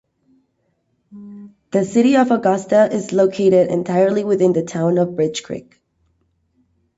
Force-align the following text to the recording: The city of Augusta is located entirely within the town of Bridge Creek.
The 1.69 1.85
city 1.85 2.15
of 2.17 2.31
Augusta 2.31 2.91
is 2.91 3.13
located 3.13 3.67
entirely 3.69 4.23
within 4.23 4.51
the 4.51 4.63
town 4.63 4.97
of 4.97 5.15
Bridge 5.15 5.43
Creek. 5.43 5.79